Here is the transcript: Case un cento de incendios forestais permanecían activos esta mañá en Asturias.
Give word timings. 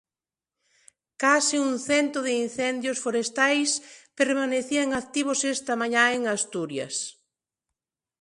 Case 1.21 1.55
un 1.67 1.73
cento 1.89 2.19
de 2.27 2.33
incendios 2.45 3.01
forestais 3.05 3.69
permanecían 4.19 4.89
activos 5.01 5.39
esta 5.55 5.73
mañá 5.81 6.03
en 6.17 6.21
Asturias. 6.35 6.95